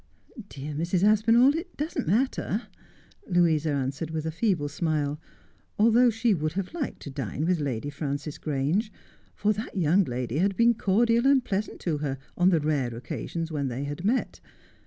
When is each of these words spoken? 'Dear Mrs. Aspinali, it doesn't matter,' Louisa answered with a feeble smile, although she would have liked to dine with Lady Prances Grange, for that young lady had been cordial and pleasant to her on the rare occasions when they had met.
'Dear 0.49 0.73
Mrs. 0.73 1.03
Aspinali, 1.03 1.57
it 1.57 1.77
doesn't 1.77 2.07
matter,' 2.07 2.63
Louisa 3.27 3.69
answered 3.69 4.09
with 4.09 4.25
a 4.25 4.31
feeble 4.31 4.67
smile, 4.67 5.19
although 5.77 6.09
she 6.09 6.33
would 6.33 6.53
have 6.53 6.73
liked 6.73 7.01
to 7.03 7.11
dine 7.11 7.45
with 7.45 7.59
Lady 7.59 7.91
Prances 7.91 8.39
Grange, 8.39 8.91
for 9.35 9.53
that 9.53 9.77
young 9.77 10.03
lady 10.05 10.39
had 10.39 10.55
been 10.55 10.73
cordial 10.73 11.27
and 11.27 11.45
pleasant 11.45 11.79
to 11.81 11.99
her 11.99 12.17
on 12.35 12.49
the 12.49 12.59
rare 12.59 12.95
occasions 12.95 13.51
when 13.51 13.67
they 13.67 13.83
had 13.83 14.03
met. 14.03 14.39